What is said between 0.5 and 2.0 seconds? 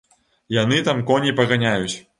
Яны там коней паганяюць.